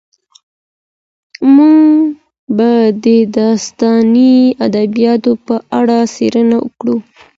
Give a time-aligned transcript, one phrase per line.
[1.55, 1.97] موږ
[2.57, 2.71] به
[3.03, 3.05] د
[3.37, 4.35] داستاني
[4.67, 6.97] ادبیاتو په اړه څېړنه وکړو.